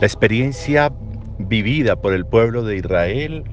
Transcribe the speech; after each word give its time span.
La 0.00 0.08
experiencia 0.08 0.92
vivida 1.38 1.94
por 1.94 2.14
el 2.14 2.26
pueblo 2.26 2.64
de 2.64 2.76
Israel 2.76 3.44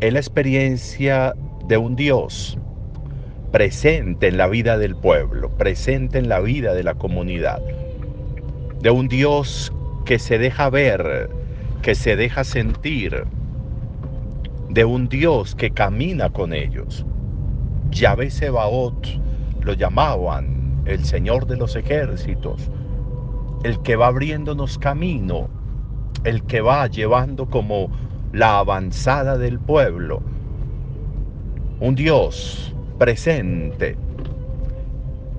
es 0.00 0.12
la 0.12 0.18
experiencia 0.18 1.34
de 1.66 1.78
un 1.78 1.96
Dios 1.96 2.58
presente 3.50 4.28
en 4.28 4.36
la 4.36 4.48
vida 4.48 4.76
del 4.76 4.94
pueblo, 4.94 5.48
presente 5.56 6.18
en 6.18 6.28
la 6.28 6.40
vida 6.40 6.74
de 6.74 6.82
la 6.82 6.94
comunidad, 6.94 7.62
de 8.82 8.90
un 8.90 9.08
Dios 9.08 9.72
que 10.04 10.18
se 10.18 10.38
deja 10.38 10.68
ver, 10.68 11.30
que 11.80 11.94
se 11.94 12.16
deja 12.16 12.44
sentir, 12.44 13.24
de 14.68 14.84
un 14.84 15.08
Dios 15.08 15.54
que 15.54 15.70
camina 15.70 16.28
con 16.28 16.52
ellos. 16.52 17.06
Yahvé 17.90 18.30
Sebaot 18.30 19.06
lo 19.62 19.72
llamaban 19.72 20.82
el 20.84 21.02
Señor 21.02 21.46
de 21.46 21.56
los 21.56 21.76
ejércitos, 21.76 22.70
el 23.62 23.80
que 23.82 23.96
va 23.96 24.08
abriéndonos 24.08 24.78
camino, 24.78 25.48
el 26.24 26.42
que 26.44 26.60
va 26.60 26.86
llevando 26.86 27.46
como 27.46 27.90
la 28.32 28.58
avanzada 28.58 29.36
del 29.38 29.58
pueblo. 29.58 30.22
Un 31.80 31.94
Dios 31.94 32.74
presente. 32.98 33.96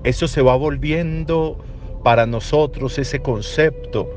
Eso 0.04 0.26
se 0.26 0.42
va 0.42 0.56
volviendo 0.56 1.58
para 2.02 2.26
nosotros 2.26 2.98
ese 2.98 3.20
concepto. 3.20 4.08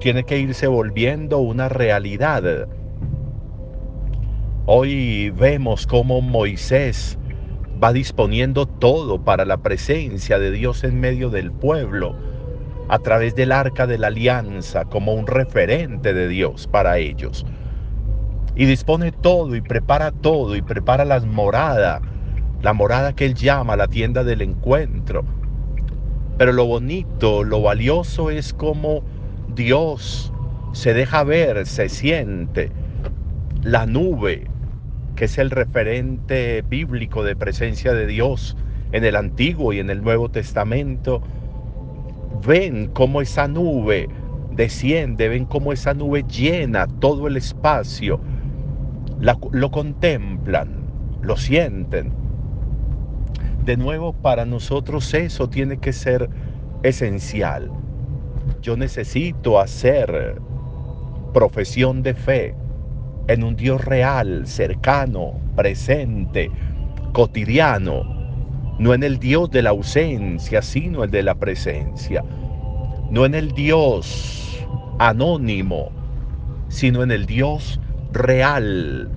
Tiene 0.00 0.24
que 0.24 0.38
irse 0.38 0.66
volviendo 0.66 1.38
una 1.38 1.68
realidad. 1.68 2.68
Hoy 4.66 5.30
vemos 5.30 5.86
cómo 5.86 6.20
Moisés 6.20 7.18
va 7.82 7.92
disponiendo 7.92 8.66
todo 8.66 9.22
para 9.22 9.44
la 9.44 9.58
presencia 9.58 10.38
de 10.38 10.50
Dios 10.50 10.84
en 10.84 11.00
medio 11.00 11.30
del 11.30 11.52
pueblo, 11.52 12.14
a 12.88 12.98
través 12.98 13.34
del 13.34 13.52
arca 13.52 13.86
de 13.86 13.98
la 13.98 14.08
alianza, 14.08 14.84
como 14.84 15.14
un 15.14 15.26
referente 15.26 16.14
de 16.14 16.28
Dios 16.28 16.66
para 16.66 16.98
ellos 16.98 17.46
y 18.56 18.64
dispone 18.64 19.12
todo 19.12 19.54
y 19.54 19.60
prepara 19.60 20.10
todo 20.10 20.56
y 20.56 20.62
prepara 20.62 21.04
las 21.04 21.26
moradas, 21.26 22.00
la 22.62 22.72
morada 22.72 23.14
que 23.14 23.26
él 23.26 23.34
llama 23.34 23.76
la 23.76 23.86
tienda 23.86 24.24
del 24.24 24.40
encuentro. 24.40 25.24
Pero 26.38 26.52
lo 26.52 26.64
bonito, 26.64 27.44
lo 27.44 27.60
valioso 27.60 28.30
es 28.30 28.54
como 28.54 29.04
Dios 29.54 30.32
se 30.72 30.94
deja 30.94 31.22
ver, 31.22 31.66
se 31.66 31.88
siente. 31.88 32.72
La 33.62 33.84
nube, 33.84 34.46
que 35.16 35.26
es 35.26 35.38
el 35.38 35.50
referente 35.50 36.62
bíblico 36.62 37.22
de 37.24 37.36
presencia 37.36 37.92
de 37.92 38.06
Dios 38.06 38.56
en 38.92 39.04
el 39.04 39.16
Antiguo 39.16 39.72
y 39.72 39.80
en 39.80 39.90
el 39.90 40.02
Nuevo 40.02 40.30
Testamento, 40.30 41.22
ven 42.46 42.88
cómo 42.92 43.20
esa 43.20 43.48
nube 43.48 44.08
desciende, 44.50 45.28
ven 45.28 45.44
cómo 45.44 45.72
esa 45.72 45.94
nube 45.94 46.24
llena 46.24 46.86
todo 46.86 47.26
el 47.26 47.36
espacio 47.36 48.20
lo 49.18 49.70
contemplan, 49.70 50.68
lo 51.22 51.36
sienten. 51.36 52.12
De 53.64 53.76
nuevo, 53.76 54.12
para 54.12 54.44
nosotros 54.44 55.12
eso 55.14 55.48
tiene 55.48 55.78
que 55.78 55.92
ser 55.92 56.28
esencial. 56.82 57.70
Yo 58.62 58.76
necesito 58.76 59.58
hacer 59.58 60.40
profesión 61.32 62.02
de 62.02 62.14
fe 62.14 62.54
en 63.28 63.42
un 63.42 63.56
Dios 63.56 63.84
real, 63.84 64.46
cercano, 64.46 65.32
presente, 65.56 66.50
cotidiano, 67.12 68.15
no 68.78 68.92
en 68.92 69.02
el 69.02 69.18
Dios 69.18 69.50
de 69.50 69.62
la 69.62 69.70
ausencia, 69.70 70.62
sino 70.62 71.04
el 71.04 71.10
de 71.10 71.22
la 71.22 71.34
presencia, 71.34 72.22
no 73.10 73.24
en 73.24 73.34
el 73.34 73.52
Dios 73.52 74.66
anónimo, 74.98 75.90
sino 76.68 77.02
en 77.02 77.10
el 77.10 77.26
Dios 77.26 77.80
real 78.12 79.10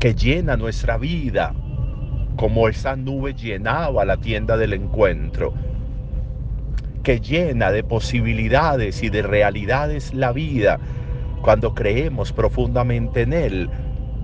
que 0.00 0.14
llena 0.14 0.56
nuestra 0.56 0.98
vida, 0.98 1.54
como 2.36 2.68
esa 2.68 2.96
nube 2.96 3.34
llenaba 3.34 4.04
la 4.04 4.16
tienda 4.16 4.56
del 4.56 4.72
encuentro, 4.72 5.54
que 7.02 7.20
llena 7.20 7.70
de 7.70 7.84
posibilidades 7.84 9.02
y 9.02 9.10
de 9.10 9.22
realidades 9.22 10.12
la 10.14 10.32
vida 10.32 10.80
cuando 11.42 11.74
creemos 11.74 12.32
profundamente 12.32 13.22
en 13.22 13.34
Él, 13.34 13.70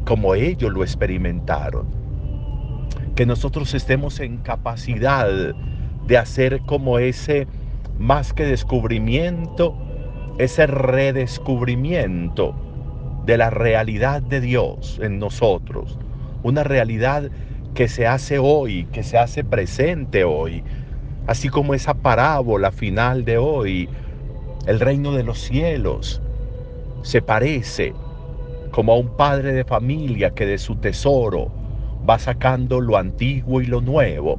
como 0.05 0.35
ellos 0.35 0.73
lo 0.73 0.83
experimentaron. 0.83 2.00
Que 3.21 3.27
nosotros 3.27 3.75
estemos 3.75 4.19
en 4.21 4.39
capacidad 4.39 5.29
de 6.07 6.17
hacer 6.17 6.63
como 6.63 6.99
ese, 6.99 7.47
más 7.99 8.33
que 8.33 8.47
descubrimiento, 8.47 9.77
ese 10.39 10.67
redescubrimiento 10.67 12.55
de 13.27 13.37
la 13.37 13.51
realidad 13.51 14.23
de 14.23 14.41
Dios 14.41 14.99
en 15.03 15.19
nosotros, 15.19 15.99
una 16.43 16.65
realidad 16.65 17.31
que 17.75 17.89
se 17.89 18.07
hace 18.07 18.39
hoy, 18.39 18.87
que 18.91 19.03
se 19.03 19.19
hace 19.19 19.45
presente 19.45 20.25
hoy, 20.25 20.65
así 21.27 21.51
como 21.51 21.75
esa 21.75 21.93
parábola 21.93 22.73
final 22.73 23.27
de 23.27 23.37
hoy, 23.37 23.91
el 24.67 24.81
reino 24.81 25.13
de 25.13 25.25
los 25.25 25.41
cielos 25.41 26.23
se 27.03 27.21
parece 27.21 27.93
como 28.71 28.95
a 28.95 28.97
un 28.97 29.15
padre 29.15 29.53
de 29.53 29.65
familia 29.65 30.31
que 30.31 30.47
de 30.47 30.57
su 30.57 30.77
tesoro 30.77 31.60
va 32.09 32.19
sacando 32.19 32.81
lo 32.81 32.97
antiguo 32.97 33.61
y 33.61 33.67
lo 33.67 33.81
nuevo. 33.81 34.39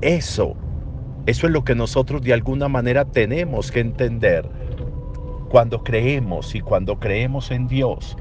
Eso, 0.00 0.56
eso 1.26 1.46
es 1.46 1.52
lo 1.52 1.64
que 1.64 1.74
nosotros 1.74 2.22
de 2.22 2.32
alguna 2.32 2.68
manera 2.68 3.04
tenemos 3.04 3.70
que 3.70 3.80
entender 3.80 4.48
cuando 5.48 5.84
creemos 5.84 6.54
y 6.54 6.60
cuando 6.60 6.98
creemos 6.98 7.50
en 7.50 7.68
Dios, 7.68 8.16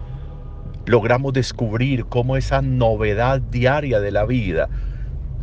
logramos 0.86 1.34
descubrir 1.34 2.06
cómo 2.06 2.36
esa 2.36 2.62
novedad 2.62 3.42
diaria 3.42 4.00
de 4.00 4.12
la 4.12 4.26
vida 4.26 4.70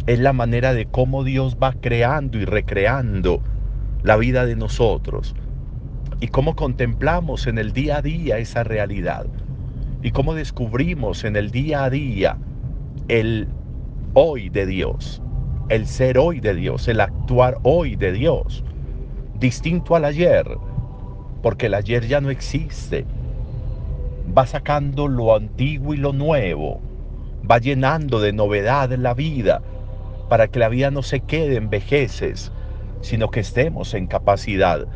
es 0.07 0.19
la 0.19 0.33
manera 0.33 0.75
de 0.75 0.87
cómo 0.87 1.25
Dios 1.25 1.57
va 1.63 1.73
creando 1.73 2.39
y 2.39 2.45
recreando 2.45 3.41
la 4.03 4.17
vida 4.17 4.47
de 4.47 4.57
nosotros 4.57 5.35
y 6.21 6.29
cómo 6.29 6.57
contemplamos 6.57 7.47
en 7.47 7.59
el 7.59 7.73
día 7.73 7.99
a 7.99 8.03
día 8.03 8.39
esa 8.39 8.65
realidad 8.65 9.27
y 10.03 10.11
cómo 10.11 10.35
descubrimos 10.35 11.25
en 11.25 11.37
el 11.37 11.51
día 11.51 11.85
a 11.85 11.91
día 11.91 12.39
el 13.09 13.49
hoy 14.15 14.49
de 14.49 14.67
Dios, 14.67 15.23
el 15.69 15.87
ser 15.87 16.19
hoy 16.19 16.41
de 16.41 16.55
Dios, 16.55 16.89
el 16.89 17.01
actuar 17.01 17.59
hoy 17.63 17.97
de 17.97 18.13
Dios, 18.13 18.65
distinto 19.39 19.97
al 19.97 20.05
ayer, 20.05 20.47
porque 21.43 21.67
el 21.67 21.75
ayer 21.75 22.07
ya 22.07 22.21
no 22.21 22.31
existe. 22.31 23.05
Va 24.37 24.47
sacando 24.47 25.09
lo 25.09 25.35
antiguo 25.35 25.95
y 25.95 25.99
lo 25.99 26.13
nuevo, 26.13 26.81
va 27.49 27.59
llenando 27.59 28.21
de 28.21 28.33
novedad 28.33 28.91
la 28.93 29.15
vida, 29.15 29.63
para 30.29 30.49
que 30.49 30.59
la 30.59 30.69
vida 30.69 30.91
no 30.91 31.03
se 31.03 31.21
quede 31.21 31.57
en 31.57 31.71
vejeces, 31.71 32.53
sino 33.01 33.31
que 33.31 33.41
estemos 33.41 33.95
en 33.95 34.07
capacidad 34.07 34.87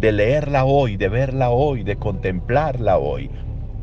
de 0.00 0.12
leerla 0.12 0.64
hoy, 0.64 0.96
de 0.96 1.08
verla 1.08 1.50
hoy, 1.50 1.84
de 1.84 1.96
contemplarla 1.96 2.98
hoy, 2.98 3.30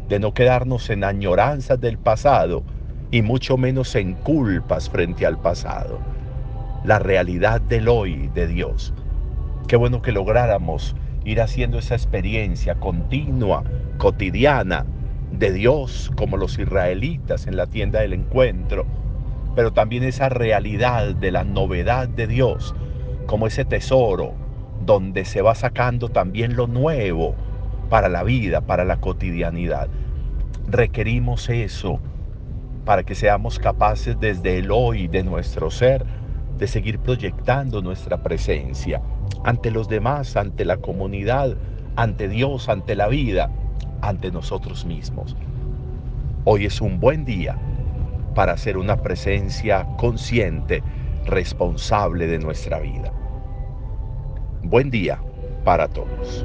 de 0.09 0.19
no 0.19 0.33
quedarnos 0.33 0.89
en 0.89 1.03
añoranzas 1.03 1.79
del 1.79 1.97
pasado 1.97 2.63
y 3.11 3.21
mucho 3.21 3.57
menos 3.57 3.95
en 3.95 4.13
culpas 4.13 4.89
frente 4.89 5.25
al 5.25 5.39
pasado. 5.39 5.99
La 6.83 6.99
realidad 6.99 7.59
del 7.61 7.87
hoy 7.87 8.29
de 8.33 8.47
Dios. 8.47 8.93
Qué 9.67 9.75
bueno 9.75 10.01
que 10.01 10.11
lográramos 10.11 10.95
ir 11.25 11.41
haciendo 11.41 11.79
esa 11.79 11.95
experiencia 11.95 12.75
continua, 12.75 13.63
cotidiana 13.97 14.85
de 15.31 15.51
Dios 15.51 16.11
como 16.15 16.37
los 16.37 16.57
israelitas 16.57 17.47
en 17.47 17.57
la 17.57 17.67
tienda 17.67 17.99
del 17.99 18.13
encuentro, 18.13 18.85
pero 19.55 19.73
también 19.73 20.03
esa 20.03 20.29
realidad 20.29 21.15
de 21.15 21.31
la 21.31 21.43
novedad 21.43 22.07
de 22.07 22.27
Dios 22.27 22.75
como 23.25 23.47
ese 23.47 23.65
tesoro 23.65 24.33
donde 24.85 25.25
se 25.25 25.41
va 25.41 25.53
sacando 25.55 26.09
también 26.09 26.55
lo 26.55 26.67
nuevo 26.67 27.35
para 27.89 28.09
la 28.09 28.23
vida, 28.23 28.61
para 28.61 28.85
la 28.85 28.97
cotidianidad. 28.97 29.87
Requerimos 30.67 31.49
eso 31.49 31.99
para 32.89 33.03
que 33.03 33.13
seamos 33.13 33.59
capaces 33.59 34.19
desde 34.19 34.57
el 34.57 34.71
hoy 34.71 35.07
de 35.07 35.21
nuestro 35.21 35.69
ser 35.69 36.03
de 36.57 36.65
seguir 36.65 36.97
proyectando 36.97 37.83
nuestra 37.83 38.23
presencia 38.23 38.99
ante 39.43 39.69
los 39.69 39.87
demás, 39.87 40.35
ante 40.35 40.65
la 40.65 40.77
comunidad, 40.77 41.55
ante 41.95 42.27
Dios, 42.27 42.67
ante 42.67 42.95
la 42.95 43.07
vida, 43.07 43.51
ante 44.01 44.31
nosotros 44.31 44.85
mismos. 44.85 45.35
Hoy 46.45 46.65
es 46.65 46.81
un 46.81 46.99
buen 46.99 47.25
día 47.25 47.55
para 48.33 48.57
ser 48.57 48.75
una 48.75 48.97
presencia 48.97 49.85
consciente, 49.97 50.81
responsable 51.27 52.25
de 52.25 52.39
nuestra 52.39 52.79
vida. 52.79 53.13
Buen 54.63 54.89
día 54.89 55.21
para 55.63 55.87
todos. 55.89 56.43